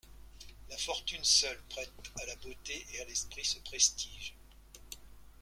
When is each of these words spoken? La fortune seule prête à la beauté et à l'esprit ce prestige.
La 0.71 0.77
fortune 0.79 1.23
seule 1.23 1.61
prête 1.69 1.93
à 2.19 2.25
la 2.25 2.35
beauté 2.37 2.87
et 2.91 3.01
à 3.01 3.05
l'esprit 3.05 3.45
ce 3.45 3.59
prestige. 3.59 4.33